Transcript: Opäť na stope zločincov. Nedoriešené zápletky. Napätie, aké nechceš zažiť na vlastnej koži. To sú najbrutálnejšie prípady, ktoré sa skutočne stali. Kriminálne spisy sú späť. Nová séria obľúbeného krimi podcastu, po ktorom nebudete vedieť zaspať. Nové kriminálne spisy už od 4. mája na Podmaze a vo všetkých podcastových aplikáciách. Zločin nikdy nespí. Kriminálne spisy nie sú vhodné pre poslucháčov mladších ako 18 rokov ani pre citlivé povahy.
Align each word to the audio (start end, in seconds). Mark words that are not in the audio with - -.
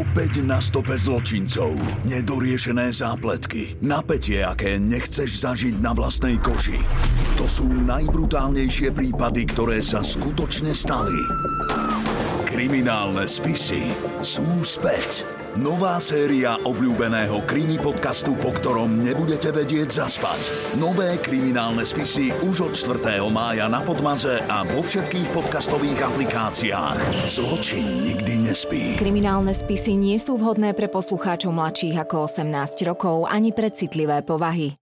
Opäť 0.00 0.40
na 0.40 0.64
stope 0.64 0.96
zločincov. 0.96 1.76
Nedoriešené 2.08 2.88
zápletky. 2.88 3.76
Napätie, 3.84 4.40
aké 4.40 4.80
nechceš 4.80 5.44
zažiť 5.44 5.76
na 5.76 5.92
vlastnej 5.92 6.40
koži. 6.40 6.80
To 7.36 7.44
sú 7.44 7.68
najbrutálnejšie 7.68 8.96
prípady, 8.96 9.44
ktoré 9.44 9.84
sa 9.84 10.00
skutočne 10.00 10.72
stali. 10.72 11.20
Kriminálne 12.48 13.28
spisy 13.28 13.92
sú 14.24 14.64
späť. 14.64 15.39
Nová 15.58 15.98
séria 15.98 16.54
obľúbeného 16.62 17.42
krimi 17.42 17.74
podcastu, 17.74 18.38
po 18.38 18.54
ktorom 18.54 19.02
nebudete 19.02 19.50
vedieť 19.50 19.98
zaspať. 19.98 20.46
Nové 20.78 21.18
kriminálne 21.18 21.82
spisy 21.82 22.30
už 22.46 22.70
od 22.70 22.72
4. 22.78 23.18
mája 23.34 23.66
na 23.66 23.82
Podmaze 23.82 24.38
a 24.46 24.62
vo 24.62 24.78
všetkých 24.78 25.34
podcastových 25.34 26.06
aplikáciách. 26.06 27.26
Zločin 27.26 27.82
nikdy 28.06 28.46
nespí. 28.46 28.94
Kriminálne 28.94 29.50
spisy 29.50 29.98
nie 29.98 30.22
sú 30.22 30.38
vhodné 30.38 30.70
pre 30.70 30.86
poslucháčov 30.86 31.50
mladších 31.50 31.98
ako 31.98 32.30
18 32.30 32.86
rokov 32.86 33.26
ani 33.26 33.50
pre 33.50 33.74
citlivé 33.74 34.22
povahy. 34.22 34.78